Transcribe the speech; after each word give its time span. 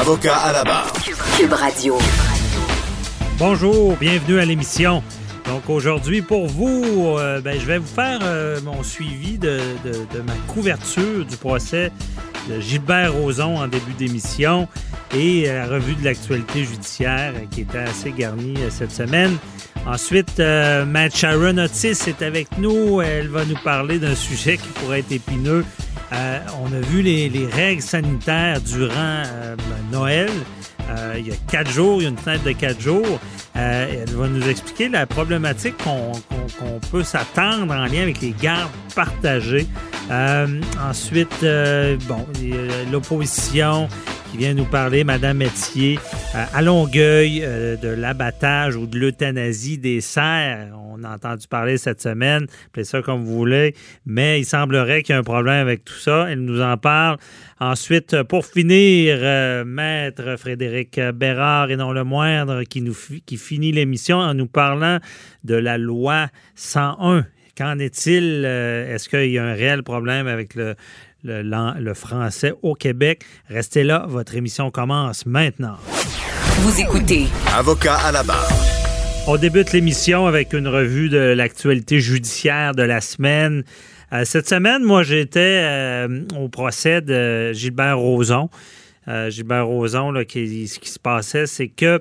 Avocat 0.00 0.36
à 0.36 0.52
la 0.52 0.62
barre. 0.62 0.92
Cube 1.38 1.52
Radio. 1.54 1.96
Bonjour, 3.38 3.96
bienvenue 3.96 4.38
à 4.38 4.44
l'émission. 4.44 5.02
Donc 5.46 5.70
aujourd'hui, 5.70 6.20
pour 6.20 6.46
vous, 6.46 7.16
euh, 7.18 7.40
ben, 7.40 7.58
je 7.58 7.64
vais 7.64 7.78
vous 7.78 7.86
faire 7.86 8.18
euh, 8.22 8.60
mon 8.62 8.82
suivi 8.82 9.38
de, 9.38 9.58
de, 9.84 10.20
ma 10.20 10.34
couverture 10.52 11.24
du 11.24 11.36
procès 11.38 11.92
de 12.50 12.60
Gilbert 12.60 13.14
Rozon 13.14 13.56
en 13.56 13.68
début 13.68 13.94
d'émission 13.94 14.68
et 15.14 15.46
la 15.46 15.66
revue 15.66 15.94
de 15.94 16.04
l'actualité 16.04 16.64
judiciaire 16.64 17.32
qui 17.50 17.62
était 17.62 17.78
assez 17.78 18.12
garnie 18.12 18.58
euh, 18.58 18.68
cette 18.68 18.92
semaine. 18.92 19.34
Ensuite, 19.86 20.40
Matt 20.40 21.16
Sharon 21.16 21.58
Otis 21.58 22.08
est 22.08 22.20
avec 22.20 22.58
nous. 22.58 23.00
Elle 23.00 23.28
va 23.28 23.44
nous 23.44 23.56
parler 23.62 24.00
d'un 24.00 24.16
sujet 24.16 24.56
qui 24.56 24.66
pourrait 24.68 24.98
être 24.98 25.12
épineux. 25.12 25.64
On 26.12 26.72
a 26.72 26.80
vu 26.80 27.02
les, 27.02 27.28
les 27.28 27.46
règles 27.46 27.82
sanitaires 27.82 28.60
durant 28.60 29.22
Noël. 29.92 30.30
il 31.16 31.26
y 31.26 31.32
a 31.32 31.36
quatre 31.50 31.70
jours, 31.70 32.00
il 32.00 32.04
y 32.04 32.06
a 32.06 32.10
une 32.10 32.18
fenêtre 32.18 32.44
de 32.44 32.52
quatre 32.52 32.80
jours. 32.80 33.20
Euh, 33.56 34.02
elle 34.02 34.14
va 34.14 34.28
nous 34.28 34.46
expliquer 34.48 34.88
la 34.88 35.06
problématique 35.06 35.76
qu'on 35.78 36.12
peut 36.90 37.02
s'attendre 37.02 37.72
en 37.72 37.86
lien 37.86 38.02
avec 38.02 38.20
les 38.20 38.32
gardes 38.32 38.70
partagées. 38.94 39.66
Euh, 40.10 40.60
ensuite, 40.80 41.42
euh, 41.42 41.96
bon, 42.06 42.26
l'opposition 42.92 43.88
vient 44.36 44.54
nous 44.54 44.64
parler, 44.64 45.02
Madame 45.02 45.38
Métier, 45.38 45.98
à 46.34 46.60
Longueuil, 46.60 47.40
de 47.40 47.88
l'abattage 47.88 48.76
ou 48.76 48.86
de 48.86 48.98
l'euthanasie 48.98 49.78
des 49.78 50.00
cerfs. 50.00 50.68
On 50.76 51.04
a 51.04 51.14
entendu 51.14 51.46
parler 51.48 51.78
cette 51.78 52.02
semaine, 52.02 52.46
appelez 52.66 52.84
ça 52.84 53.02
comme 53.02 53.24
vous 53.24 53.36
voulez, 53.36 53.74
mais 54.04 54.40
il 54.40 54.44
semblerait 54.44 55.02
qu'il 55.02 55.14
y 55.14 55.16
a 55.16 55.18
un 55.18 55.24
problème 55.24 55.56
avec 55.56 55.84
tout 55.84 55.94
ça. 55.94 56.26
Elle 56.28 56.40
nous 56.40 56.60
en 56.60 56.76
parle. 56.76 57.16
Ensuite, 57.60 58.22
pour 58.24 58.44
finir, 58.44 59.16
euh, 59.20 59.64
Maître 59.64 60.36
Frédéric 60.38 61.00
Bérard, 61.14 61.70
et 61.70 61.76
non 61.76 61.92
le 61.92 62.04
moindre, 62.04 62.64
qui, 62.64 62.82
nous, 62.82 62.96
qui 63.24 63.36
finit 63.38 63.72
l'émission 63.72 64.18
en 64.18 64.34
nous 64.34 64.46
parlant 64.46 64.98
de 65.44 65.54
la 65.54 65.78
loi 65.78 66.28
101. 66.54 67.24
Qu'en 67.56 67.78
est-il? 67.78 68.42
Euh, 68.44 68.94
est-ce 68.94 69.08
qu'il 69.08 69.30
y 69.30 69.38
a 69.38 69.44
un 69.44 69.54
réel 69.54 69.82
problème 69.82 70.26
avec 70.26 70.54
le, 70.54 70.74
le, 71.24 71.42
le, 71.42 71.94
français 71.94 72.52
au 72.62 72.74
Québec? 72.74 73.24
Restez 73.48 73.84
là, 73.84 74.06
votre 74.08 74.34
émission 74.34 74.70
commence 74.70 75.26
maintenant. 75.26 75.76
Vous 76.60 76.80
écoutez. 76.80 77.26
Avocat 77.54 77.96
à 77.96 78.12
la 78.12 78.22
barre. 78.22 78.50
On 79.28 79.36
débute 79.36 79.72
l'émission 79.72 80.26
avec 80.26 80.52
une 80.52 80.68
revue 80.68 81.08
de 81.08 81.18
l'actualité 81.18 81.98
judiciaire 81.98 82.74
de 82.74 82.82
la 82.82 83.00
semaine. 83.00 83.64
Euh, 84.12 84.24
cette 84.24 84.48
semaine, 84.48 84.84
moi, 84.84 85.02
j'étais 85.02 85.62
euh, 85.64 86.22
au 86.38 86.48
procès 86.48 87.00
de 87.00 87.52
Gilbert 87.52 87.98
Rozon. 87.98 88.50
Euh, 89.08 89.28
Gilbert 89.30 89.66
Rozon, 89.66 90.12
là, 90.12 90.24
qui, 90.24 90.68
ce 90.68 90.78
qui 90.78 90.90
se 90.90 91.00
passait, 91.00 91.46
c'est 91.46 91.68
que 91.68 92.00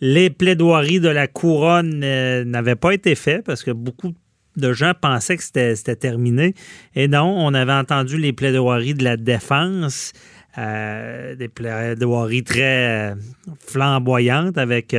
les 0.00 0.30
plaidoiries 0.30 1.00
de 1.00 1.08
la 1.08 1.28
couronne 1.28 2.00
n'avaient 2.44 2.76
pas 2.76 2.92
été 2.92 3.14
faites 3.14 3.44
parce 3.44 3.62
que 3.62 3.70
beaucoup 3.70 4.08
de 4.08 4.16
gens 4.72 4.92
pensaient 5.00 5.36
que 5.36 5.42
c'était 5.42 5.96
terminé. 5.96 6.54
Et 6.94 7.08
non, 7.08 7.24
on 7.24 7.54
avait 7.54 7.72
entendu 7.72 8.18
les 8.18 8.32
plaidoiries 8.32 8.94
de 8.94 9.04
la 9.04 9.16
défense. 9.16 10.12
des 10.56 11.48
plaidoiries 11.48 12.44
très 12.44 13.14
flamboyantes 13.66 14.58
avec 14.58 14.94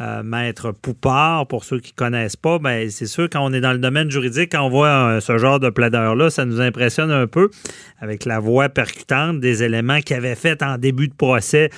euh, 0.00 0.22
maître 0.22 0.70
Poupard, 0.70 1.48
pour 1.48 1.64
ceux 1.64 1.80
qui 1.80 1.92
ne 1.92 1.96
connaissent 1.96 2.36
pas, 2.36 2.60
ben, 2.60 2.88
c'est 2.88 3.06
sûr, 3.06 3.28
quand 3.28 3.44
on 3.44 3.52
est 3.52 3.60
dans 3.60 3.72
le 3.72 3.80
domaine 3.80 4.08
juridique, 4.08 4.52
quand 4.52 4.62
on 4.62 4.68
voit 4.68 5.20
ce 5.20 5.38
genre 5.38 5.58
de 5.58 5.70
plaideur-là, 5.70 6.30
ça 6.30 6.44
nous 6.44 6.60
impressionne 6.60 7.10
un 7.10 7.26
peu 7.26 7.50
avec 7.98 8.24
la 8.24 8.38
voix 8.38 8.68
percutante 8.68 9.40
des 9.40 9.64
éléments 9.64 10.00
qu'il 10.00 10.14
avait 10.14 10.36
fait 10.36 10.62
en 10.62 10.78
début 10.78 11.08
de 11.08 11.14
procès, 11.14 11.70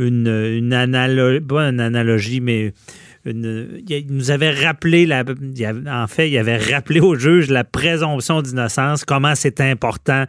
une, 0.00 0.26
une 0.26 0.72
analogie, 0.72 1.40
pas 1.40 1.68
une 1.68 1.78
analogie, 1.78 2.40
mais 2.40 2.72
il 3.26 4.06
nous 4.08 4.30
avait 4.30 4.50
rappelé, 4.50 5.06
en 5.86 6.06
fait, 6.06 6.30
il 6.30 6.38
avait 6.38 6.56
rappelé 6.56 7.00
au 7.00 7.14
juge 7.16 7.50
la 7.50 7.64
présomption 7.64 8.40
d'innocence, 8.40 9.04
comment 9.04 9.34
c'est 9.34 9.60
important. 9.60 10.24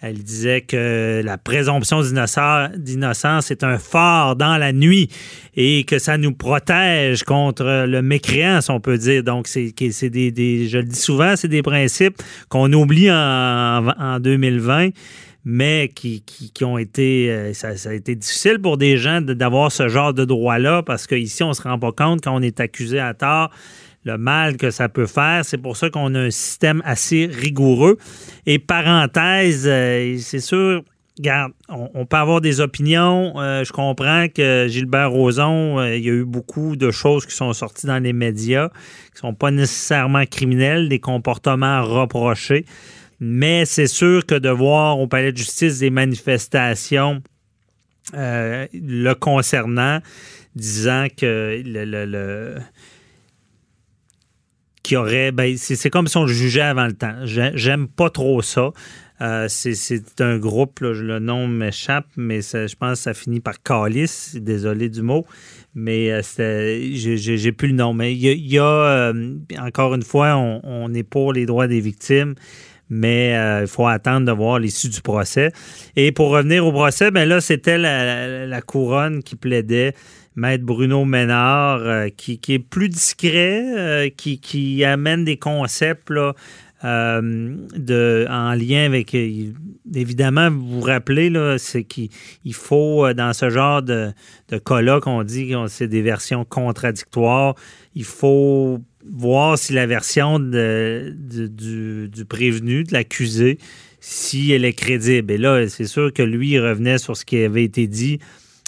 Elle 0.00 0.22
disait 0.22 0.60
que 0.60 1.22
la 1.24 1.38
présomption 1.38 2.02
d'innocence 2.02 3.50
est 3.50 3.64
un 3.64 3.78
phare 3.78 4.36
dans 4.36 4.58
la 4.58 4.72
nuit 4.72 5.08
et 5.56 5.84
que 5.84 5.98
ça 5.98 6.18
nous 6.18 6.32
protège 6.32 7.24
contre 7.24 7.86
le 7.88 8.02
mécréant, 8.02 8.60
si 8.60 8.70
on 8.70 8.78
peut 8.78 8.98
dire. 8.98 9.24
Donc, 9.24 9.48
c'est 9.48 9.72
des, 10.10 10.30
des, 10.30 10.68
je 10.68 10.78
le 10.78 10.84
dis 10.84 11.00
souvent, 11.00 11.34
c'est 11.34 11.48
des 11.48 11.62
principes 11.62 12.22
qu'on 12.48 12.72
oublie 12.72 13.10
en, 13.10 13.88
en 13.88 14.20
2020 14.20 14.90
mais 15.48 15.92
qui, 15.94 16.24
ont 16.64 16.76
été. 16.76 17.30
Euh, 17.30 17.54
ça, 17.54 17.68
a 17.88 17.92
été 17.94 18.16
difficile 18.16 18.58
pour 18.58 18.76
des 18.76 18.96
gens 18.96 19.20
d'avoir 19.20 19.70
ce 19.70 19.86
genre 19.86 20.12
de 20.12 20.24
droit-là 20.24 20.82
parce 20.82 21.06
qu'ici, 21.06 21.44
on 21.44 21.50
ne 21.50 21.54
se 21.54 21.62
rend 21.62 21.78
pas 21.78 21.92
compte 21.92 22.24
quand 22.24 22.34
on 22.34 22.42
est 22.42 22.58
accusé 22.58 22.98
à 22.98 23.14
tort 23.14 23.50
le 24.02 24.18
mal 24.18 24.56
que 24.56 24.72
ça 24.72 24.88
peut 24.88 25.06
faire. 25.06 25.44
C'est 25.44 25.58
pour 25.58 25.76
ça 25.76 25.88
qu'on 25.88 26.16
a 26.16 26.18
un 26.18 26.30
système 26.30 26.82
assez 26.84 27.26
rigoureux. 27.26 27.96
Et 28.44 28.58
parenthèse, 28.58 29.66
euh, 29.68 30.16
c'est 30.18 30.40
sûr, 30.40 30.82
regarde, 31.16 31.52
on, 31.68 32.06
peut 32.06 32.16
avoir 32.16 32.40
des 32.40 32.60
opinions. 32.60 33.34
Euh, 33.38 33.62
je 33.62 33.72
comprends 33.72 34.26
que 34.28 34.66
Gilbert 34.68 35.12
Rozon, 35.12 35.80
il 35.84 36.04
y 36.04 36.10
a 36.10 36.12
eu 36.12 36.24
beaucoup 36.24 36.74
de 36.74 36.90
choses 36.90 37.24
qui 37.24 37.36
sont 37.36 37.52
sorties 37.52 37.86
dans 37.86 38.02
les 38.02 38.12
médias, 38.12 38.68
qui 39.14 39.24
ne 39.24 39.28
sont 39.28 39.34
pas 39.34 39.52
nécessairement 39.52 40.24
criminelles, 40.26 40.88
des 40.88 40.98
comportements 40.98 41.84
reprochés. 41.84 42.64
Mais 43.20 43.64
c'est 43.64 43.86
sûr 43.86 44.26
que 44.26 44.34
de 44.34 44.50
voir 44.50 44.98
au 44.98 45.06
palais 45.06 45.32
de 45.32 45.36
justice 45.36 45.78
des 45.78 45.90
manifestations 45.90 47.22
euh, 48.14 48.66
le 48.72 49.14
concernant, 49.14 50.00
disant 50.54 51.08
que 51.16 51.60
le, 51.64 52.56
qui 54.82 54.96
aurait. 54.96 55.32
Ben, 55.32 55.56
c'est 55.56 55.90
comme 55.90 56.06
si 56.06 56.16
on 56.16 56.24
le 56.24 56.32
jugeait 56.32 56.60
avant 56.60 56.86
le 56.86 56.92
temps. 56.92 57.16
J'aime 57.24 57.88
pas 57.88 58.10
trop 58.10 58.42
ça. 58.42 58.70
Euh, 59.22 59.46
c'est 59.48 60.20
un 60.20 60.36
groupe, 60.38 60.80
le 60.80 61.18
nom 61.18 61.48
m'échappe, 61.48 62.06
mais 62.16 62.42
je 62.42 62.76
pense 62.76 62.98
que 62.98 63.02
ça 63.04 63.14
finit 63.14 63.40
par 63.40 63.62
Calice. 63.62 64.36
Désolé 64.38 64.90
du 64.90 65.00
mot, 65.00 65.24
mais 65.74 66.12
euh, 66.12 66.20
j'ai 66.92 67.52
plus 67.52 67.68
le 67.68 67.74
nom. 67.74 67.94
Mais 67.94 68.14
il 68.14 68.46
y 68.46 68.58
a, 68.58 69.12
encore 69.58 69.94
une 69.94 70.02
fois, 70.02 70.36
on 70.36 70.92
est 70.92 71.02
pour 71.02 71.32
les 71.32 71.46
droits 71.46 71.66
des 71.66 71.80
victimes 71.80 72.34
mais 72.88 73.36
euh, 73.36 73.62
il 73.62 73.66
faut 73.66 73.86
attendre 73.86 74.26
de 74.26 74.32
voir 74.32 74.58
l'issue 74.58 74.88
du 74.88 75.00
procès. 75.00 75.52
Et 75.96 76.12
pour 76.12 76.30
revenir 76.30 76.66
au 76.66 76.72
procès, 76.72 77.10
ben 77.10 77.28
là, 77.28 77.40
c'était 77.40 77.78
la, 77.78 78.60
couronne 78.62 79.22
qui 79.22 79.36
plaidait. 79.36 79.94
Maître 80.34 80.64
Bruno 80.64 81.06
Ménard, 81.06 81.80
euh, 81.80 82.08
qui, 82.14 82.38
est 82.48 82.58
plus 82.58 82.90
discret, 82.90 83.62
euh, 83.76 84.08
qui, 84.10 84.84
amène 84.84 85.24
des 85.24 85.38
concepts 85.38 86.10
là, 86.10 86.34
en 86.82 88.54
lien 88.54 88.84
avec. 88.84 89.14
évidemment, 89.14 90.50
vous 90.50 90.66
vous 90.66 90.80
rappelez, 90.82 91.32
c'est 91.58 91.84
qu'il 91.84 92.10
faut, 92.52 93.12
dans 93.14 93.32
ce 93.32 93.48
genre 93.48 93.82
de, 93.82 94.12
de 94.50 94.58
cas-là, 94.58 95.00
qu'on 95.00 95.22
dit 95.22 95.48
que 95.48 95.66
c'est 95.68 95.88
des 95.88 96.02
versions 96.02 96.44
contradictoires, 96.44 97.54
il 97.94 98.04
faut 98.04 98.82
voir 99.12 99.58
si 99.58 99.72
la 99.72 99.86
version 99.86 100.38
de, 100.38 101.14
du, 101.16 102.24
prévenu, 102.24 102.84
de 102.84 102.92
l'accusé, 102.92 103.58
si 104.00 104.52
elle 104.52 104.64
est 104.64 104.72
crédible. 104.72 105.32
Et 105.32 105.38
là, 105.38 105.68
c'est 105.68 105.86
sûr 105.86 106.12
que 106.12 106.22
lui, 106.22 106.50
il 106.50 106.60
revenait 106.60 106.98
sur 106.98 107.16
ce 107.16 107.24
qui 107.24 107.38
avait 107.38 107.64
été 107.64 107.86
dit 107.86 108.18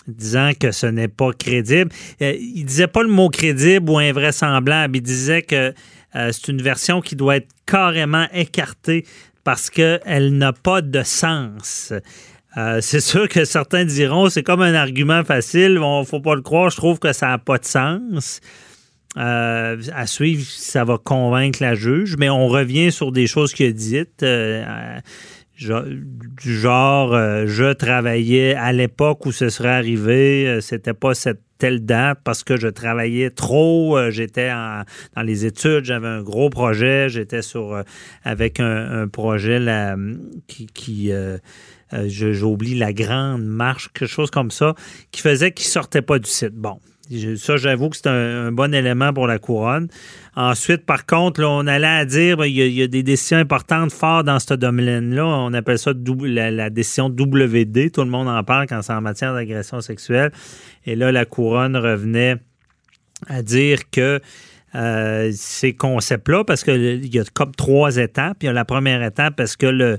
disant 0.07 0.53
que 0.59 0.73
ce 0.73 0.87
n'est 0.87 1.09
pas 1.09 1.33
crédible. 1.33 1.91
Euh, 2.23 2.35
il 2.39 2.65
disait 2.65 2.87
pas 2.87 3.03
le 3.03 3.11
mot 3.11 3.29
crédible 3.29 3.91
ou 3.91 3.99
invraisemblable. 3.99 4.97
Il 4.97 5.03
disait 5.03 5.43
que 5.43 5.75
euh, 6.17 6.33
c'est 6.33 6.49
une 6.49 6.63
version 6.63 7.03
qui 7.03 7.15
doit 7.15 7.37
être 7.37 7.49
carrément 7.67 8.27
écartée 8.33 9.05
parce 9.45 9.71
qu'elle 9.71 10.37
n'a 10.37 10.53
pas 10.53 10.81
de 10.81 11.03
sens. 11.03 11.93
Euh, 12.57 12.81
c'est 12.81 13.01
sûr 13.01 13.29
que 13.29 13.45
certains 13.45 13.85
diront 13.85 14.29
c'est 14.31 14.43
comme 14.43 14.63
un 14.63 14.75
argument 14.75 15.23
facile, 15.23 15.73
il 15.73 15.99
ne 16.01 16.05
faut 16.05 16.21
pas 16.21 16.35
le 16.35 16.41
croire, 16.41 16.71
je 16.71 16.77
trouve 16.77 16.99
que 16.99 17.13
ça 17.13 17.29
n'a 17.29 17.39
pas 17.39 17.59
de 17.59 17.65
sens. 17.65 18.41
À 19.19 20.07
suivre, 20.07 20.45
ça 20.47 20.85
va 20.85 20.97
convaincre 20.97 21.59
la 21.61 21.75
juge, 21.75 22.17
mais 22.19 22.31
on 22.31 22.47
revient 22.47 22.93
sur 22.93 23.13
des 23.13 23.27
choses 23.27 23.53
a 23.53 23.73
dites 23.73 24.25
du 25.59 26.57
genre 26.57 27.15
euh, 27.15 27.45
je 27.47 27.73
travaillais 27.73 28.55
à 28.55 28.73
l'époque 28.73 29.27
où 29.27 29.33
ce 29.33 29.49
serait 29.49 29.71
arrivé, 29.71 30.47
euh, 30.47 30.61
c'était 30.61 30.95
pas 30.95 31.15
cette 31.15 31.41
telle 31.59 31.85
date 31.85 32.21
parce 32.23 32.45
que 32.45 32.57
je 32.57 32.69
travaillais 32.69 33.31
trop, 33.31 33.99
euh, 33.99 34.13
j'étais 34.13 34.51
dans 34.51 35.23
les 35.23 35.47
études, 35.47 35.85
j'avais 35.85 36.07
un 36.07 36.23
gros 36.23 36.49
projet, 36.49 37.09
j'étais 37.09 37.43
sur 37.43 37.83
avec 38.23 38.61
un, 38.61 39.09
projet 39.09 39.59
qui 40.47 41.11
j'oublie 42.07 42.79
la 42.79 42.93
grande 42.93 43.45
marche, 43.45 43.91
quelque 43.93 44.09
chose 44.09 44.31
comme 44.31 44.53
ça, 44.53 44.75
qui 45.11 45.21
faisait 45.21 45.51
qu'il 45.51 45.67
sortait 45.67 46.03
pas 46.03 46.21
du 46.21 46.31
site. 46.31 46.55
Bon, 46.55 46.79
ça, 47.37 47.57
j'avoue 47.57 47.89
que 47.89 47.97
c'est 47.97 48.09
un, 48.09 48.53
bon 48.53 48.75
élément 48.75 49.13
pour 49.13 49.27
la 49.27 49.39
couronne. 49.39 49.89
Ensuite, 50.37 50.85
par 50.85 51.07
contre, 51.07 51.43
on 51.43 51.67
allait 51.67 51.87
à 51.87 52.05
dire 52.05 52.37
ben, 52.37 52.47
il 52.47 52.55
y, 52.55 52.83
a, 52.83 52.87
des 52.87 53.03
décisions 53.03 53.39
importantes 53.39 53.93
fortes 53.93 54.27
dans 54.27 54.39
ce 54.39 54.55
domaine-là. 54.55 55.27
On 55.27 55.53
appelle 55.55 55.79
ça 55.79 55.93
la, 55.95 56.71
décision 56.71 57.07
WD. 57.07 57.93
Tout 57.93 58.03
le 58.03 58.11
monde 58.11 58.29
en 58.29 58.45
parle 58.45 58.67
quand 58.67 58.83
c'est 58.83 58.93
en 58.93 59.01
matière 59.01 59.35
d'agression 59.35 59.81
sexuelle. 59.81 60.33
Et 60.87 60.97
là, 60.97 61.11
la 61.11 61.25
couronne 61.25 61.77
revenait 61.77 62.37
à 63.27 63.43
dire 63.43 63.91
que 63.91 64.21
euh, 64.75 65.31
ces 65.35 65.73
concepts-là, 65.73 66.45
parce 66.45 66.63
qu'il 66.63 67.15
y 67.15 67.19
a 67.19 67.25
comme 67.33 67.53
trois 67.55 67.97
étapes. 67.97 68.37
Il 68.43 68.47
y 68.47 68.49
a 68.49 68.53
la 68.53 68.67
première 68.67 69.03
étape 69.03 69.35
parce 69.37 69.57
que 69.57 69.67
le, 69.67 69.99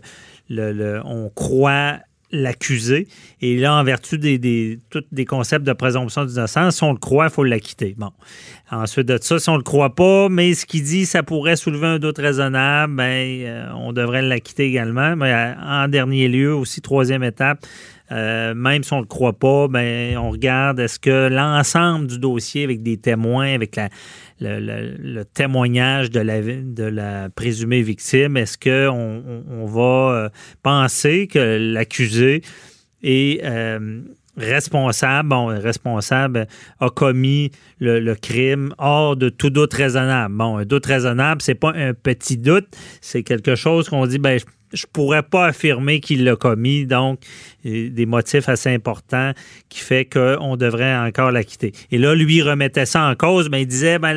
le 0.49 1.01
on 1.03 1.29
croit 1.29 1.99
l'accusé. 2.31 3.07
Et 3.41 3.57
là, 3.57 3.73
en 3.75 3.83
vertu 3.83 4.17
des, 4.17 4.37
des, 4.37 4.79
des 5.11 5.25
concepts 5.25 5.65
de 5.65 5.73
présomption 5.73 6.25
d'innocence, 6.25 6.75
si 6.77 6.83
on 6.83 6.91
le 6.91 6.99
croit, 6.99 7.25
il 7.25 7.31
faut 7.31 7.43
l'acquitter. 7.43 7.95
Bon. 7.97 8.11
Ensuite 8.71 9.07
de 9.07 9.17
ça, 9.19 9.39
si 9.39 9.49
on 9.49 9.57
le 9.57 9.63
croit 9.63 9.95
pas, 9.95 10.29
mais 10.29 10.53
ce 10.53 10.65
qu'il 10.65 10.83
dit, 10.83 11.05
ça 11.05 11.23
pourrait 11.23 11.55
soulever 11.55 11.87
un 11.87 11.99
doute 11.99 12.17
raisonnable, 12.17 12.95
ben, 12.95 13.41
euh, 13.41 13.65
on 13.75 13.93
devrait 13.93 14.21
l'acquitter 14.21 14.65
également. 14.65 15.15
Mais 15.15 15.33
euh, 15.33 15.53
en 15.59 15.87
dernier 15.87 16.27
lieu, 16.27 16.53
aussi, 16.53 16.81
troisième 16.81 17.23
étape, 17.23 17.65
euh, 18.11 18.53
même 18.55 18.83
si 18.83 18.93
on 18.93 18.97
ne 18.97 19.01
le 19.01 19.07
croit 19.07 19.37
pas, 19.37 19.67
ben, 19.67 20.17
on 20.17 20.31
regarde 20.31 20.79
est-ce 20.79 20.99
que 20.99 21.27
l'ensemble 21.29 22.07
du 22.07 22.19
dossier 22.19 22.63
avec 22.63 22.81
des 22.81 22.97
témoins, 22.97 23.53
avec 23.53 23.79
le, 24.39 25.23
témoignage 25.23 26.09
de 26.09 26.19
la, 26.19 26.41
de 26.41 26.83
la 26.83 27.29
présumée 27.29 27.81
victime, 27.81 28.37
est-ce 28.37 28.57
qu'on 28.57 29.43
on, 29.49 29.65
va 29.65 29.81
euh, 30.13 30.29
penser 30.63 31.27
que 31.27 31.57
l'accusé 31.59 32.41
est 33.03 33.43
euh, 33.43 34.01
responsable, 34.37 35.29
bon, 35.29 35.45
responsable 35.47 36.47
a 36.79 36.89
commis 36.89 37.51
le, 37.79 38.13
crime 38.15 38.73
hors 38.79 39.15
de 39.15 39.29
tout 39.29 39.51
doute 39.51 39.73
raisonnable? 39.73 40.35
Bon, 40.35 40.57
un 40.57 40.65
doute 40.65 40.85
raisonnable, 40.85 41.41
c'est 41.41 41.55
pas 41.55 41.73
un 41.75 41.93
petit 41.93 42.37
doute, 42.37 42.67
c'est 43.01 43.23
quelque 43.23 43.55
chose 43.55 43.87
qu'on 43.87 44.07
dit, 44.07 44.17
ben, 44.17 44.39
je 44.73 44.85
pourrais 44.91 45.23
pas 45.23 45.47
affirmer 45.47 45.99
qu'il 45.99 46.23
l'a 46.23 46.35
commis, 46.35 46.85
donc 46.85 47.19
des 47.63 48.05
motifs 48.05 48.49
assez 48.49 48.69
importants 48.69 49.33
qui 49.69 49.79
fait 49.79 50.05
qu'on 50.05 50.57
devrait 50.57 50.95
encore 50.95 51.31
l'acquitter. 51.31 51.73
Et 51.91 51.97
là, 51.97 52.15
lui 52.15 52.41
remettait 52.41 52.85
ça 52.85 53.07
en 53.07 53.15
cause, 53.15 53.49
mais 53.49 53.63
il 53.63 53.67
disait 53.67 53.99
ben, 53.99 54.13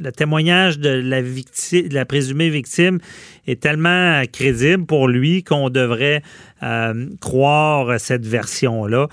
le 0.00 0.12
témoignage 0.12 0.78
de 0.78 0.88
la, 0.88 1.22
victime, 1.22 1.88
la 1.90 2.04
présumée 2.04 2.50
victime 2.50 2.98
est 3.46 3.60
tellement 3.60 4.22
crédible 4.32 4.86
pour 4.86 5.08
lui 5.08 5.44
qu'on 5.44 5.70
devrait 5.70 6.22
euh, 6.62 7.06
croire 7.20 8.00
cette 8.00 8.26
version-là. 8.26 9.08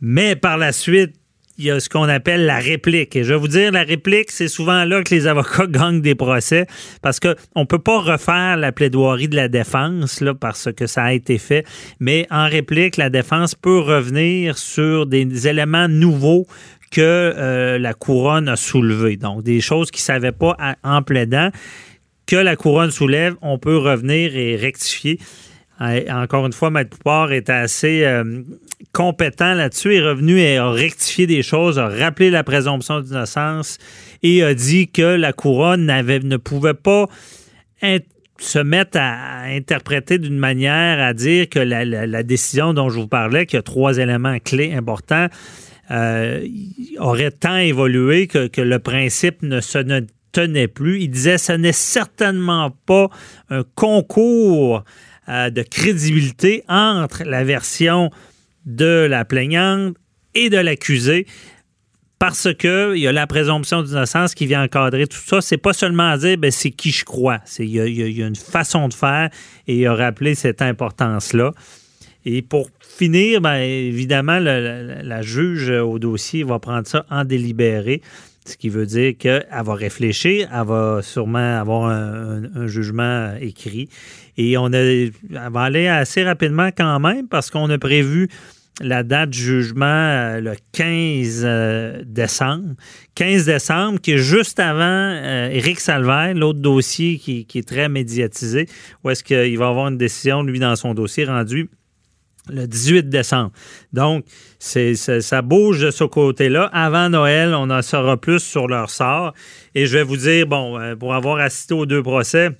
Mais 0.00 0.36
par 0.36 0.58
la 0.58 0.72
suite, 0.72 1.14
il 1.56 1.66
y 1.66 1.70
a 1.70 1.78
ce 1.78 1.88
qu'on 1.88 2.08
appelle 2.08 2.46
la 2.46 2.58
réplique. 2.58 3.14
Et 3.14 3.22
je 3.22 3.32
vais 3.32 3.38
vous 3.38 3.48
dire, 3.48 3.70
la 3.70 3.84
réplique, 3.84 4.30
c'est 4.30 4.48
souvent 4.48 4.84
là 4.84 5.02
que 5.02 5.14
les 5.14 5.26
avocats 5.26 5.66
gagnent 5.68 6.00
des 6.00 6.14
procès 6.14 6.66
parce 7.00 7.20
qu'on 7.20 7.60
ne 7.60 7.64
peut 7.64 7.78
pas 7.78 8.00
refaire 8.00 8.56
la 8.56 8.72
plaidoirie 8.72 9.28
de 9.28 9.36
la 9.36 9.48
défense 9.48 10.22
parce 10.40 10.72
que 10.72 10.86
ça 10.86 11.04
a 11.04 11.12
été 11.12 11.38
fait. 11.38 11.64
Mais 12.00 12.26
en 12.30 12.48
réplique, 12.48 12.96
la 12.96 13.10
défense 13.10 13.54
peut 13.54 13.78
revenir 13.78 14.58
sur 14.58 15.06
des 15.06 15.46
éléments 15.46 15.88
nouveaux 15.88 16.46
que 16.90 17.00
euh, 17.00 17.78
la 17.78 17.94
couronne 17.94 18.48
a 18.48 18.56
soulevés. 18.56 19.16
Donc, 19.16 19.42
des 19.42 19.60
choses 19.60 19.90
qu'ils 19.90 20.02
ne 20.02 20.20
savaient 20.20 20.32
pas 20.32 20.56
en 20.82 21.02
plaidant 21.02 21.50
que 22.26 22.36
la 22.36 22.56
couronne 22.56 22.90
soulève, 22.90 23.34
on 23.42 23.58
peut 23.58 23.76
revenir 23.76 24.36
et 24.36 24.56
rectifier. 24.56 25.18
Encore 25.80 26.46
une 26.46 26.52
fois, 26.52 26.70
Maître 26.70 26.90
Poupard 26.90 27.32
est 27.32 27.50
assez 27.50 28.04
euh, 28.04 28.42
compétent 28.92 29.54
là-dessus, 29.54 29.96
est 29.96 30.00
revenu 30.00 30.38
et 30.38 30.56
a 30.56 30.70
rectifié 30.70 31.26
des 31.26 31.42
choses, 31.42 31.78
a 31.78 31.88
rappelé 31.88 32.30
la 32.30 32.44
présomption 32.44 33.00
d'innocence 33.00 33.78
et 34.22 34.44
a 34.44 34.54
dit 34.54 34.88
que 34.88 35.02
la 35.02 35.32
couronne 35.32 35.86
ne 35.86 36.36
pouvait 36.36 36.74
pas 36.74 37.08
se 38.38 38.58
mettre 38.58 38.98
à 39.00 39.42
interpréter 39.42 40.18
d'une 40.18 40.38
manière 40.38 41.00
à 41.00 41.12
dire 41.12 41.48
que 41.48 41.58
la, 41.58 42.22
décision 42.22 42.72
dont 42.72 42.88
je 42.88 43.00
vous 43.00 43.08
parlais, 43.08 43.46
qui 43.46 43.56
a 43.56 43.62
trois 43.62 43.98
éléments 43.98 44.38
clés 44.38 44.72
importants, 44.74 45.26
euh, 45.90 46.46
aurait 46.98 47.30
tant 47.30 47.56
évolué 47.56 48.26
que, 48.26 48.46
que, 48.46 48.60
le 48.60 48.78
principe 48.78 49.42
ne 49.42 49.60
se 49.60 49.78
tenait 50.32 50.68
plus. 50.68 51.02
Il 51.02 51.10
disait 51.10 51.36
ce 51.36 51.52
n'est 51.52 51.72
certainement 51.72 52.70
pas 52.86 53.08
un 53.50 53.64
concours 53.74 54.84
euh, 55.28 55.50
de 55.50 55.62
crédibilité 55.62 56.64
entre 56.68 57.24
la 57.24 57.44
version 57.44 58.10
de 58.66 59.06
la 59.08 59.24
plaignante 59.24 59.96
et 60.34 60.50
de 60.50 60.58
l'accusé 60.58 61.26
parce 62.18 62.48
qu'il 62.54 62.96
y 62.96 63.06
a 63.06 63.12
la 63.12 63.26
présomption 63.26 63.82
d'innocence 63.82 64.34
qui 64.34 64.46
vient 64.46 64.62
encadrer 64.62 65.06
tout 65.06 65.18
ça. 65.18 65.40
C'est 65.40 65.58
pas 65.58 65.72
seulement 65.72 66.10
à 66.10 66.16
dire 66.16 66.38
ben, 66.38 66.50
c'est 66.50 66.70
qui 66.70 66.90
je 66.90 67.04
crois. 67.04 67.40
Il 67.58 67.68
y, 67.68 68.22
a 68.22 68.26
une 68.26 68.36
façon 68.36 68.88
de 68.88 68.94
faire 68.94 69.30
et 69.66 69.76
il 69.76 69.86
a 69.86 69.94
rappelé 69.94 70.34
cette 70.34 70.62
importance-là. 70.62 71.52
Et 72.24 72.40
pour 72.40 72.70
finir, 72.80 73.40
ben, 73.42 73.56
évidemment, 73.56 74.38
la, 74.38 75.22
juge 75.22 75.70
au 75.70 75.98
dossier 75.98 76.44
va 76.44 76.58
prendre 76.58 76.86
ça 76.86 77.04
en 77.10 77.24
délibéré, 77.24 78.00
ce 78.46 78.56
qui 78.56 78.70
veut 78.70 78.86
dire 78.86 79.14
qu'elle 79.18 79.46
va 79.50 79.74
réfléchir, 79.74 80.48
elle 80.50 80.66
va 80.66 81.00
sûrement 81.02 81.60
avoir 81.60 81.90
un 81.90 82.66
jugement 82.66 83.34
écrit 83.40 83.88
et 84.36 84.56
on 84.58 84.68
va 84.68 85.60
aller 85.60 85.88
assez 85.88 86.24
rapidement 86.24 86.68
quand 86.68 87.00
même 87.00 87.28
parce 87.28 87.50
qu'on 87.50 87.70
a 87.70 87.78
prévu 87.78 88.28
la 88.80 89.02
date 89.02 89.30
du 89.30 89.38
jugement 89.38 89.86
euh, 89.86 90.40
le 90.40 90.54
15 90.72 91.42
euh, 91.44 92.02
décembre. 92.04 92.74
15 93.14 93.44
décembre, 93.44 94.00
qui 94.00 94.12
est 94.12 94.18
juste 94.18 94.58
avant 94.58 94.84
euh, 94.84 95.48
Éric 95.50 95.80
Salvaire, 95.80 96.34
l'autre 96.34 96.58
dossier 96.58 97.18
qui, 97.18 97.46
est 97.54 97.68
très 97.68 97.88
médiatisé, 97.88 98.68
où 99.02 99.10
est-ce 99.10 99.22
qu'il 99.22 99.58
va 99.58 99.68
avoir 99.68 99.88
une 99.88 99.98
décision, 99.98 100.42
lui, 100.42 100.58
dans 100.58 100.74
son 100.76 100.94
dossier 100.94 101.24
rendu 101.24 101.70
le 102.50 102.66
18 102.66 103.08
décembre. 103.08 103.52
Donc, 103.94 104.26
ça 104.58 105.40
bouge 105.40 105.80
de 105.80 105.90
ce 105.90 106.04
côté-là. 106.04 106.68
Avant 106.74 107.08
Noël, 107.08 107.54
on 107.54 107.70
en 107.70 107.80
saura 107.80 108.18
plus 108.18 108.40
sur 108.40 108.68
leur 108.68 108.90
sort. 108.90 109.32
Et 109.74 109.86
je 109.86 109.96
vais 109.96 110.04
vous 110.04 110.18
dire, 110.18 110.46
bon, 110.46 110.78
pour 110.98 111.14
avoir 111.14 111.38
assisté 111.38 111.72
aux 111.72 111.86
deux 111.86 112.02
procès, 112.02 112.50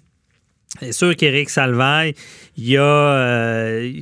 c'est 0.81 0.93
sûr 0.93 1.14
qu'Éric 1.14 1.50
Salvaille, 1.50 2.14
il 2.57 2.76
a, 2.76 2.83
euh, 2.83 3.93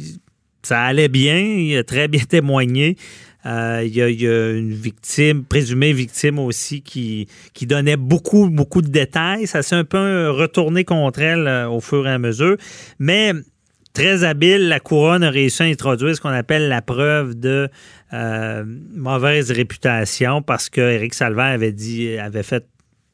ça 0.63 0.83
allait 0.83 1.09
bien, 1.09 1.39
il 1.39 1.77
a 1.77 1.85
très 1.85 2.09
bien 2.09 2.23
témoigné. 2.29 2.97
Euh, 3.45 3.83
il, 3.85 3.95
y 3.95 4.01
a, 4.01 4.09
une 4.09 4.73
victime, 4.73 5.45
présumée 5.45 5.93
victime 5.93 6.39
aussi, 6.39 6.81
qui, 6.81 7.27
qui 7.55 7.67
donnait 7.67 7.97
beaucoup, 7.97 8.49
beaucoup 8.49 8.83
de 8.83 8.89
détails. 8.89 9.49
Ça 9.49 9.63
s'est 9.63 9.75
un 9.75 9.85
peu 9.85 10.31
retourné 10.31 10.85
contre 10.85 11.21
elle 11.21 11.49
euh, 11.49 11.69
au 11.69 11.81
fur 11.81 12.07
et 12.07 12.13
à 12.13 12.19
mesure. 12.19 12.57
Mais 13.01 13.33
très 13.93 14.23
habile, 14.23 14.69
la 14.69 14.79
couronne 14.79 15.25
a 15.25 15.31
réussi 15.31 15.65
à 15.65 15.67
introduire 15.67 16.15
ce 16.15 16.21
qu'on 16.21 16.29
appelle 16.29 16.69
la 16.69 16.83
preuve 16.83 17.39
de 17.39 17.69
mauvaise 18.95 19.51
réputation 19.51 20.43
parce 20.43 20.69
que 20.69 20.83
Éric 20.83 21.15
Salvaire 21.15 21.47
avait 21.47 21.73
dit, 21.73 22.19
avait 22.19 22.43
fait 22.43 22.67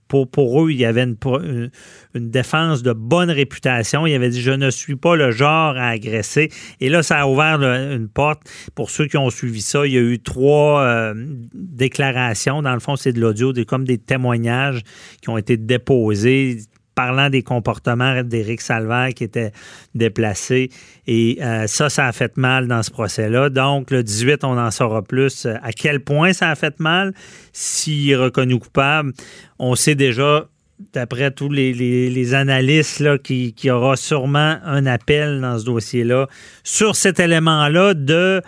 pour, 0.09 0.63
eux, 0.63 0.71
il 0.73 0.79
y 0.79 0.85
avait 0.85 1.05
une, 1.05 1.71
défense 2.15 2.83
de 2.83 2.93
bonne 2.93 3.31
réputation. 3.31 4.07
Il 4.07 4.15
avait 4.15 4.31
dit 4.31 4.41
Je 4.41 4.51
ne 4.51 4.71
suis 4.71 4.97
pas 4.97 5.17
le 5.17 5.31
genre 5.31 5.77
à 5.77 5.89
agresser. 5.91 6.51
Et 6.81 6.89
là, 6.89 7.03
ça 7.03 7.21
a 7.21 7.27
ouvert 7.27 7.63
une 7.63 8.09
porte. 8.09 8.43
Pour 8.75 8.91
ceux 8.91 9.07
qui 9.07 9.17
ont 9.17 9.31
suivi 9.31 9.61
ça, 9.61 9.87
il 9.87 9.93
y 9.93 9.99
a 9.99 10.01
eu 10.01 10.19
trois 10.19 10.83
euh, 10.83 11.15
déclarations. 11.55 12.63
Dans 12.63 12.75
le 12.75 12.81
fond, 12.81 12.97
c'est 12.97 13.13
de 13.13 13.21
l'audio, 13.21 13.53
comme 13.67 13.85
des 13.85 13.99
témoignages 13.99 14.83
qui 15.21 15.29
ont 15.29 15.39
été 15.39 15.57
déposés 15.57 16.59
parlant 16.99 17.31
des 17.31 17.45
comportements 17.45 18.25
d'Éric 18.25 18.61
Salvaire 18.61 19.11
qui 19.15 19.23
était 19.23 19.53
déplacé. 19.95 20.69
Et 21.07 21.39
euh, 21.41 21.69
ça, 21.69 21.91
ça 21.91 22.09
a 22.09 22.13
fait 22.13 22.37
mal 22.37 22.67
dans 22.67 22.83
ce 22.83 22.91
procès-là. 22.91 23.51
Donc, 23.51 23.93
le 23.93 24.03
18, 24.03 24.43
on 24.43 24.59
en 24.59 24.73
saura 24.73 25.03
plus. 25.03 25.47
À 25.47 25.71
quel 25.71 26.01
point 26.01 26.33
ça 26.33 26.51
a 26.51 26.57
fait 26.57 26.81
mal? 26.81 27.15
S'il 27.53 28.11
est 28.11 28.17
reconnu 28.17 28.59
coupable, 28.59 29.13
on 29.61 29.77
sait 29.77 29.95
déjà 29.95 30.49
d'après 30.93 31.31
tous 31.31 31.51
les, 31.51 32.35
analystes, 32.35 33.23
qu'il 33.23 33.55
qui 33.55 33.71
aura 33.71 33.95
sûrement 33.95 34.59
un 34.65 34.85
appel 34.87 35.41
dans 35.41 35.57
ce 35.57 35.67
dossier-là 35.67 36.27
sur 36.65 36.97
cet 36.97 37.21
élément-là 37.21 37.95
de 37.95 38.43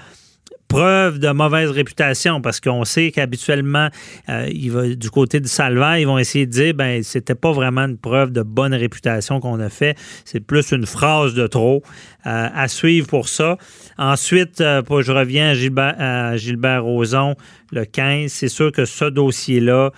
preuve 0.71 1.19
de 1.19 1.29
mauvaise 1.31 1.69
réputation 1.71 2.41
parce 2.41 2.61
qu'on 2.61 2.85
sait 2.85 3.11
qu'habituellement, 3.11 3.89
euh, 4.29 4.95
du 4.95 5.11
côté 5.11 5.41
du 5.41 5.49
Salva, 5.49 5.99
ils 5.99 6.07
vont 6.07 6.17
essayer 6.17 6.47
de 6.47 6.53
dire 6.53 6.75
ben 6.75 7.03
c'était 7.03 7.35
pas 7.35 7.51
vraiment 7.51 7.83
une 7.83 7.99
preuve 7.99 8.31
de 8.31 8.43
bonne 8.43 8.73
réputation 8.73 9.41
qu'on 9.41 9.59
a 9.59 9.69
fait, 9.69 9.99
c'est 10.25 10.39
plus 10.39 10.71
une 10.71 10.87
phrase 10.87 11.35
de 11.35 11.49
trop 11.49 11.83
euh, 12.25 12.49
à 12.55 12.69
suivre 12.69 13.09
pour 13.09 13.29
ça. 13.29 13.59
Ensuite, 13.99 14.61
euh, 14.61 14.83
je 15.01 15.11
reviens 15.11 15.51
à 15.51 15.55
Gilbert, 15.55 15.97
à 15.99 16.37
Gilbert 16.37 16.85
Rozon 16.85 17.35
le 17.73 17.85
15, 17.85 18.31
c'est 18.31 18.49
sûr 18.49 18.71
que 18.71 18.85
ce 18.85 19.07
dossier-là, 19.07 19.91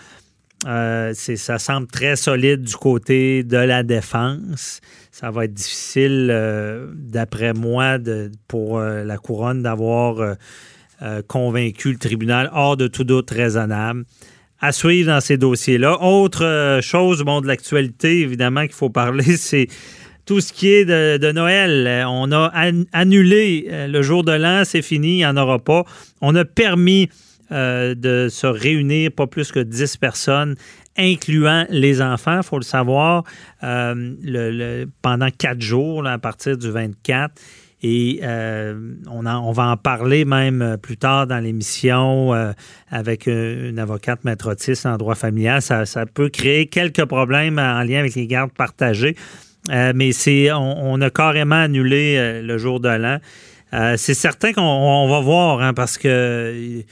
ça 0.65 1.59
semble 1.59 1.87
très 1.89 2.17
solide 2.17 2.63
du 2.63 2.77
côté 2.77 3.43
de 3.43 3.57
la 3.57 3.83
défense 3.83 4.81
ça 5.13 5.31
va 5.31 5.45
être 5.45 5.53
difficile, 5.53 6.31
euh, 6.33 6.87
d'après 6.95 7.53
moi, 7.53 7.99
pour 8.49 8.79
euh, 8.79 9.05
la 9.05 9.19
couronne 9.19 9.63
d'avoir 9.63 10.37
euh, 11.03 11.23
convaincu 11.29 11.93
le 11.93 11.99
tribunal 11.99 12.51
hors 12.55 12.79
de 12.79 12.89
tout 12.89 13.05
doute 13.05 13.31
raisonnable. 13.31 14.05
À 14.59 14.73
suivre 14.73 15.13
dans 15.13 15.21
ces 15.21 15.37
dossiers-là. 15.37 16.03
Autre 16.03 16.79
chose 16.83 17.23
bon, 17.23 17.41
de 17.41 17.47
l'actualité, 17.47 18.21
évidemment, 18.21 18.63
qu'il 18.63 18.73
faut 18.73 18.91
parler, 18.91 19.37
c'est 19.37 19.67
tout 20.25 20.41
ce 20.41 20.53
qui 20.53 20.69
est 20.69 20.85
de, 20.85 21.33
Noël. 21.33 22.07
On 22.09 22.33
a 22.33 22.51
annulé 22.93 23.67
le 23.71 24.03
jour 24.03 24.23
de 24.23 24.33
l'an, 24.33 24.63
c'est 24.65 24.83
fini, 24.83 25.15
il 25.15 25.17
n'y 25.17 25.27
en 25.27 25.37
aura 25.37 25.59
pas. 25.59 25.85
On 26.21 26.35
a 26.37 26.45
permis 26.45 27.11
de 27.53 28.29
se 28.31 28.47
réunir, 28.47 29.13
pas 29.13 29.27
plus 29.27 29.53
que 29.53 29.61
10 29.61 29.99
personnes 29.99 30.57
incluant 30.97 31.67
les 31.71 32.03
enfants, 32.03 32.39
il 32.39 32.43
faut 32.43 32.59
le 32.59 32.65
savoir, 32.65 33.25
euh, 33.63 34.87
pendant 35.01 35.29
quatre 35.31 35.61
jours, 35.61 36.07
à 36.07 36.19
partir 36.19 36.57
du 36.57 36.71
24. 36.71 37.35
Et 37.85 38.21
euh, 38.23 38.75
on, 39.11 39.53
va 39.53 39.67
en 39.67 39.77
parler 39.77 40.25
même 40.25 40.63
euh, 40.63 40.77
plus 40.77 40.97
tard 40.97 41.27
dans 41.27 41.41
l'émission 41.41 42.33
avec 42.91 43.27
une, 43.27 43.79
avocate 43.79 44.23
maître 44.25 44.55
en 44.85 44.97
droit 44.97 45.17
familial. 45.17 45.61
Ça, 45.61 45.85
peut 46.07 46.29
créer 46.29 46.67
quelques 46.67 47.05
problèmes 47.05 47.59
en 47.59 47.83
lien 47.83 47.99
avec 47.99 48.15
les 48.15 48.27
gardes 48.27 48.53
partagées. 48.53 49.17
mais 49.69 50.13
c'est 50.13 50.53
on, 50.53 51.01
a 51.01 51.11
carrément 51.11 51.57
annulé 51.57 52.41
le 52.41 52.59
jour 52.59 52.79
de 52.79 52.89
l'an. 52.89 53.19
c'est 53.97 54.15
certain 54.15 54.53
qu'on 54.53 55.09
va 55.09 55.21
voir, 55.21 55.61
hein, 55.61 55.75
parce 55.75 55.99
que 55.99 56.85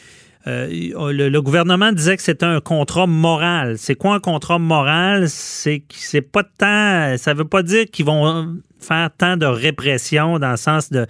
euh, 0.47 1.13
le, 1.13 1.41
gouvernement 1.41 1.93
disait 1.93 2.17
que 2.17 2.23
c'était 2.23 2.47
un 2.47 2.61
contrat 2.61 3.07
moral. 3.07 3.77
C'est 3.77 3.95
quoi 3.95 4.15
un 4.15 4.21
contrat 4.21 4.59
moral? 4.59 5.29
C'est 5.29 5.83
c'est 5.91 6.23
pas 6.23 6.45
tant. 6.45 7.17
Ça 7.19 7.35
veut 7.35 7.45
pas 7.45 7.63
dire 7.63 7.85
qu'ils 7.91 8.07
vont 8.07 8.57
faire 8.79 9.11
tant 9.17 9.37
de 9.37 9.45
répression 9.45 10.39
dans 10.39 10.53
le 10.53 10.57
sens 10.57 10.91
de, 10.91 11.07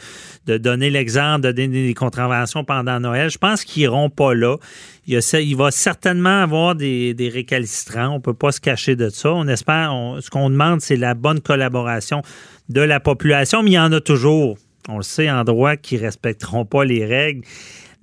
donner 0.58 0.90
l'exemple, 0.90 1.42
de 1.42 1.52
donner 1.52 1.86
des 1.86 1.94
contraventions 1.94 2.64
pendant 2.64 2.98
Noël. 2.98 3.30
Je 3.30 3.38
pense 3.38 3.64
qu'ils 3.64 3.84
iront 3.84 4.10
pas 4.10 4.34
là. 4.34 4.56
Il, 5.06 5.20
il 5.20 5.56
va 5.56 5.70
certainement 5.70 6.42
avoir 6.42 6.74
des, 6.74 7.30
récalcitrants. 7.32 8.08
On 8.08 8.20
peut 8.20 8.34
pas 8.34 8.50
se 8.50 8.60
cacher 8.60 8.96
de 8.96 9.10
ça. 9.10 9.32
On 9.32 9.46
espère. 9.46 9.92
ce 10.20 10.28
qu'on 10.28 10.50
demande, 10.50 10.80
c'est 10.80 10.96
la 10.96 11.14
bonne 11.14 11.40
collaboration 11.40 12.22
de 12.68 12.80
la 12.80 12.98
population, 12.98 13.62
mais 13.62 13.70
il 13.70 13.74
y 13.74 13.78
en 13.78 13.92
a 13.92 14.00
toujours. 14.00 14.58
On 14.88 14.96
le 14.96 15.02
sait 15.02 15.30
en 15.30 15.44
droit 15.44 15.76
qui 15.76 15.96
respecteront 15.96 16.64
pas 16.64 16.84
les 16.84 17.04
règles. 17.04 17.42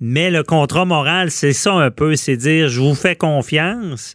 Mais 0.00 0.30
le 0.30 0.42
contrat 0.42 0.84
moral, 0.84 1.30
c'est 1.30 1.52
ça 1.52 1.72
un 1.72 1.90
peu, 1.90 2.14
c'est 2.14 2.36
dire 2.36 2.68
je 2.68 2.80
vous 2.80 2.94
fais 2.94 3.16
confiance. 3.16 4.14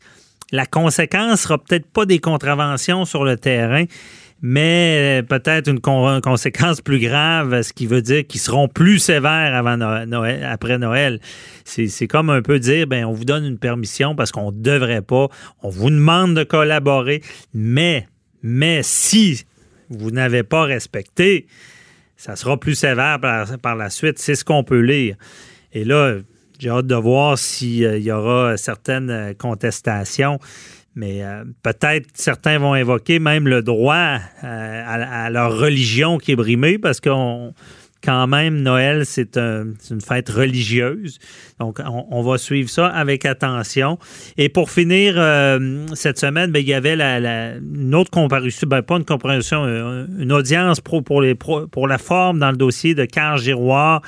La 0.52 0.66
conséquence 0.66 1.42
sera 1.42 1.58
peut-être 1.58 1.88
pas 1.88 2.06
des 2.06 2.20
contraventions 2.20 3.06
sur 3.06 3.26
le 3.26 3.38
terrain, 3.38 3.86
mais 4.42 5.22
euh, 5.22 5.24
peut-être 5.24 5.70
une, 5.70 5.80
conséquence 5.80 6.80
plus 6.80 7.00
grave, 7.00 7.62
ce 7.64 7.74
qui 7.74 7.88
veut 7.88 8.02
dire 8.02 8.28
qu'ils 8.28 8.40
seront 8.40 8.68
plus 8.68 9.00
sévères 9.00 9.56
avant 9.56 9.78
Noël, 9.78 10.46
après 10.46 10.78
Noël. 10.78 11.20
C'est 11.66 12.08
comme 12.08 12.30
un 12.30 12.42
peu 12.42 12.60
dire, 12.60 12.88
ben, 12.88 13.06
on 13.06 13.14
vous 13.14 13.26
donne 13.26 13.46
une 13.46 13.58
permission 13.58 14.16
parce 14.16 14.32
qu'on 14.32 14.52
ne 14.52 14.62
devrait 14.62 15.02
pas, 15.02 15.28
on 15.64 15.70
vous 15.70 15.90
demande 15.90 16.36
de 16.36 16.44
collaborer, 16.44 17.22
mais, 17.54 18.08
mais 18.42 18.82
si 18.84 19.46
vous 19.90 20.12
n'avez 20.12 20.44
pas 20.44 20.64
respecté, 20.64 21.48
ça 22.16 22.36
sera 22.36 22.60
plus 22.60 22.76
sévère 22.76 23.20
par 23.62 23.76
la 23.76 23.90
suite. 23.90 24.20
C'est 24.20 24.36
ce 24.36 24.46
qu'on 24.46 24.64
peut 24.64 24.80
lire. 24.80 25.16
Et 25.74 25.84
là, 25.84 26.18
j'ai 26.60 26.70
hâte 26.70 26.88
de 26.88 26.96
voir 26.96 27.38
s'il 27.38 27.86
euh, 27.86 27.98
y 27.98 28.12
aura 28.12 28.58
certaines 28.58 29.10
euh, 29.10 29.34
contestations. 29.34 30.40
Mais 30.96 31.24
euh, 31.24 31.44
peut-être 31.64 32.08
certains 32.14 32.60
vont 32.60 32.74
invoquer 32.74 33.20
même 33.20 33.48
le 33.48 33.64
droit 33.64 34.20
à, 34.42 35.30
leur 35.32 35.58
religion 35.58 36.20
qui 36.20 36.34
est 36.34 36.36
brimée 36.36 36.78
parce 36.78 37.02
qu'on 37.02 37.54
quand 38.06 38.28
même, 38.28 38.62
Noël, 38.62 39.06
c'est 39.06 39.38
une 39.38 40.02
fête 40.06 40.30
religieuse. 40.30 41.20
Donc, 41.58 41.80
on, 41.86 42.22
va 42.22 42.38
suivre 42.38 42.70
ça 42.70 42.88
avec 42.88 43.26
attention. 43.26 43.98
Et 44.36 44.50
pour 44.50 44.70
finir, 44.70 45.14
cette 45.94 46.20
semaine, 46.20 46.52
ben, 46.52 46.60
il 46.60 46.68
y 46.68 46.74
avait 46.74 46.96
une 46.96 47.96
autre 47.96 48.12
comparution, 48.12 48.68
ben, 48.68 48.82
pas 48.82 48.98
une 48.98 49.06
comparution, 49.06 49.64
une 49.66 50.34
audience 50.34 50.82
pour, 50.82 51.02
pour, 51.02 51.22
les, 51.22 51.34
pour 51.34 51.88
la 51.88 51.98
forme 51.98 52.40
dans 52.40 52.52
le 52.52 52.58
dossier 52.58 52.94
de 52.94 53.06
Carl 53.06 53.40
Giroir 53.40 54.02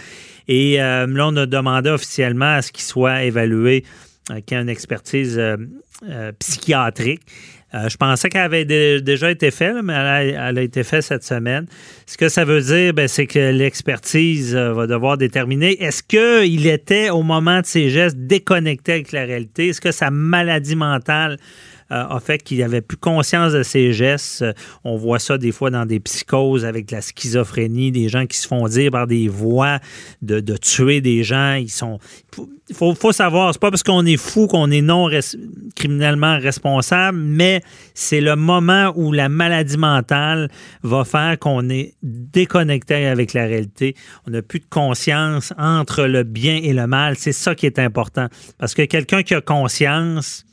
et 0.47 0.81
euh, 0.81 1.07
là, 1.07 1.27
on 1.27 1.35
a 1.37 1.45
demandé 1.45 1.89
officiellement 1.89 2.55
à 2.55 2.61
ce 2.61 2.71
qu'il 2.71 2.83
soit 2.83 3.23
évalué, 3.23 3.83
euh, 4.31 4.41
qu'il 4.41 4.57
y 4.57 4.59
ait 4.59 4.63
une 4.63 4.69
expertise 4.69 5.37
euh, 5.39 6.31
psychiatrique. 6.39 7.21
je 7.73 7.97
pensais 7.97 8.29
qu'elle 8.29 8.41
avait 8.41 8.65
déjà 9.01 9.31
été 9.31 9.51
faite, 9.51 9.75
mais 9.83 9.93
elle 9.93 10.57
a, 10.57 10.61
été 10.61 10.83
faite 10.83 11.03
cette 11.03 11.23
semaine. 11.23 11.65
Ce 12.05 12.17
que 12.17 12.29
ça 12.29 12.45
veut 12.45 12.61
dire, 12.61 12.93
ben, 12.93 13.07
c'est 13.07 13.27
que 13.27 13.51
l'expertise 13.51 14.55
va 14.55 14.87
devoir 14.87 15.17
déterminer 15.17 15.81
est-ce 15.83 16.03
qu'il 16.03 16.67
était, 16.67 17.09
au 17.09 17.23
moment 17.23 17.61
de 17.61 17.65
ses 17.65 17.89
gestes, 17.89 18.17
déconnecté 18.17 18.93
avec 18.93 19.11
la 19.11 19.25
réalité? 19.25 19.69
Est-ce 19.69 19.81
que 19.81 19.91
sa 19.91 20.09
maladie 20.09 20.75
mentale 20.75 21.37
a 21.89 22.19
fait 22.19 22.41
qu'il 22.41 22.61
avait 22.63 22.81
plus 22.81 22.97
conscience 22.97 23.53
de 23.53 23.61
ses 23.63 23.93
gestes. 23.93 24.41
Euh, 24.41 24.53
on 24.83 24.97
voit 24.97 25.19
ça 25.19 25.37
des 25.37 25.51
fois 25.51 25.69
dans 25.69 25.85
des 25.85 25.99
psychoses 25.99 26.65
avec 26.65 26.89
la 26.89 27.01
schizophrénie, 27.01 27.91
des 27.91 28.09
gens 28.09 28.25
qui 28.25 28.37
se 28.37 28.47
font 28.47 28.67
dire 28.67 28.91
par 28.91 29.05
des 29.05 29.27
voix 29.27 29.79
de, 30.21 30.39
tuer 30.57 31.01
des 31.01 31.23
gens. 31.23 31.53
Il 31.55 31.69
faut, 32.73 32.95
faut, 32.95 33.11
savoir, 33.11 33.53
c'est 33.53 33.61
pas 33.61 33.69
parce 33.69 33.83
qu'on 33.83 34.05
est 34.05 34.17
fou 34.17 34.47
qu'on 34.47 34.71
est 34.71 34.81
non 34.81 35.09
criminellement 35.75 36.39
responsable, 36.39 37.19
mais 37.19 37.61
c'est 37.93 38.21
le 38.21 38.35
moment 38.35 38.91
où 38.95 39.11
la 39.11 39.29
maladie 39.29 39.77
mentale 39.77 40.49
va 40.81 41.05
faire 41.05 41.37
qu'on 41.37 41.69
est 41.69 41.93
déconnecté 42.01 43.05
avec 43.05 43.33
la 43.33 43.45
réalité. 43.45 43.95
On 44.27 44.31
n'a 44.31 44.41
plus 44.41 44.59
de 44.59 44.65
conscience 44.69 45.53
entre 45.57 46.05
le 46.05 46.23
bien 46.23 46.59
et 46.63 46.73
le 46.73 46.87
mal. 46.87 47.15
C'est 47.17 47.33
ça 47.33 47.53
qui 47.53 47.67
est 47.67 47.77
important. 47.77 48.27
Parce 48.57 48.73
que 48.73 48.81
quelqu'un 48.83 49.21
qui 49.21 49.35
a 49.35 49.41
conscience, 49.41 50.45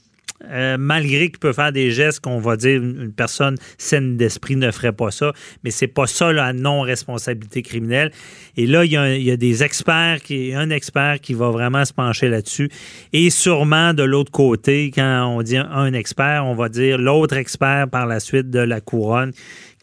euh, 0.51 0.77
malgré 0.79 1.29
qu'il 1.31 1.39
peut 1.39 1.53
faire 1.53 1.73
des 1.73 1.91
gestes 1.91 2.21
qu'on 2.21 2.39
va 2.39 2.57
dire 2.57 2.83
une, 2.83 3.13
personne 3.13 3.57
saine 3.79 4.17
d'esprit 4.17 4.57
ne 4.57 4.71
ferait 4.71 4.93
pas 4.93 5.11
ça, 5.11 5.33
mais 5.65 5.71
c'est 5.71 5.87
pas 5.87 6.07
ça 6.07 6.33
la 6.33 6.53
non-responsabilité 6.53 7.63
criminelle. 7.63 8.11
Et 8.57 8.67
là, 8.67 8.85
il 8.85 8.93
y, 8.93 9.31
a, 9.31 9.37
des 9.37 9.63
experts, 9.63 10.21
qui, 10.23 10.53
un 10.55 10.71
expert 10.71 11.21
qui 11.21 11.35
va 11.35 11.51
vraiment 11.51 11.85
se 11.85 11.93
pencher 11.93 12.29
là-dessus. 12.29 12.71
Et 13.13 13.31
sûrement 13.31 13.95
de 13.95 14.03
l'autre 14.03 14.33
côté, 14.33 14.91
quand 14.95 15.27
on 15.27 15.43
dit 15.43 15.57
un 15.57 15.93
expert, 15.93 16.45
on 16.47 16.55
va 16.55 16.69
dire 16.69 16.99
l'autre 16.99 17.37
expert 17.37 17.89
par 17.89 18.07
la 18.07 18.21
suite 18.21 18.51
de 18.51 18.61
la 18.61 18.81
couronne 18.81 19.33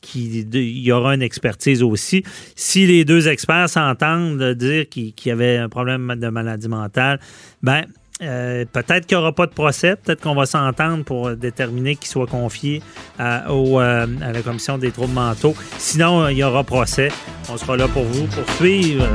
qui 0.01 0.48
y 0.51 0.92
aura 0.92 1.13
une 1.16 1.22
expertise 1.22 1.84
aussi. 1.84 2.24
Si 2.56 2.86
les 2.86 3.06
deux 3.06 3.28
experts 3.28 3.70
s'entendent 3.70 4.38
de 4.38 4.54
dire 4.54 4.88
qu'il 4.89 5.13
y 5.25 5.32
avait 5.32 5.58
un 5.58 5.70
problème 5.70 6.16
de 6.18 6.30
maladie 6.30 6.68
mentale, 6.68 7.20
ben 7.62 7.86
euh, 8.22 8.66
peut-être 8.72 9.06
qu'il 9.06 9.18
n'y 9.18 9.22
aura 9.22 9.34
pas 9.34 9.46
de 9.46 9.54
procès, 9.54 9.96
peut-être 9.96 10.22
qu'on 10.22 10.36
va 10.36 10.46
s'entendre 10.46 11.04
pour 11.06 11.32
déterminer 11.36 11.96
qu'il 11.96 12.08
soit 12.08 12.28
confié 12.28 12.82
à, 13.18 13.50
euh, 13.50 14.08
à 14.22 14.32
la 14.32 14.42
commission 14.42 14.78
des 14.78 14.92
troubles 14.92 15.14
mentaux. 15.14 15.56
Sinon, 15.78 16.28
il 16.28 16.38
y 16.38 16.44
aura 16.44 16.64
procès. 16.64 17.10
On 17.50 17.58
sera 17.58 17.78
là 17.78 17.88
pour 17.88 18.04
vous 18.04 18.28
pour 18.28 18.50
suivre 18.56 19.08